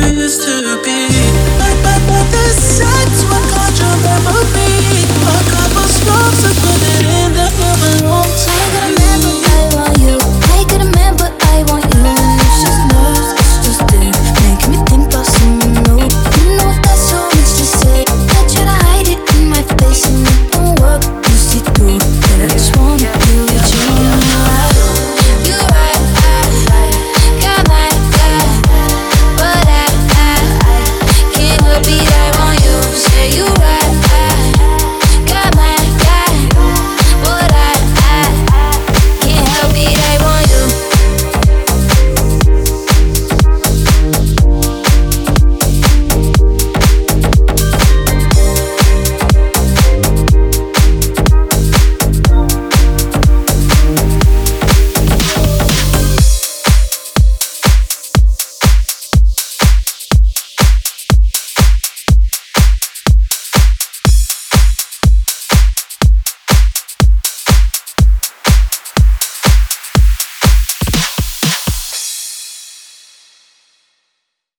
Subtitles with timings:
[0.00, 0.89] doing to be